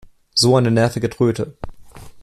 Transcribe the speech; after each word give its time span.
So 0.33 0.55
eine 0.55 0.71
nervige 0.71 1.11
Tröte! 1.11 1.55